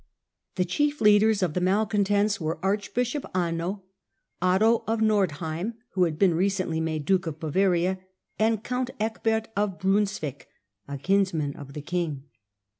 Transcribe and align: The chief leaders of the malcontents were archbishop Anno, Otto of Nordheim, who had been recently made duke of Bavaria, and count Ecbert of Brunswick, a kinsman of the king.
The 0.55 0.65
chief 0.65 0.99
leaders 0.99 1.43
of 1.43 1.53
the 1.53 1.61
malcontents 1.61 2.41
were 2.41 2.57
archbishop 2.65 3.23
Anno, 3.35 3.83
Otto 4.41 4.83
of 4.87 4.99
Nordheim, 4.99 5.75
who 5.91 6.05
had 6.05 6.17
been 6.17 6.33
recently 6.33 6.79
made 6.79 7.05
duke 7.05 7.27
of 7.27 7.39
Bavaria, 7.39 7.99
and 8.39 8.63
count 8.63 8.89
Ecbert 8.99 9.49
of 9.55 9.77
Brunswick, 9.77 10.47
a 10.87 10.97
kinsman 10.97 11.55
of 11.55 11.73
the 11.73 11.83
king. 11.83 12.23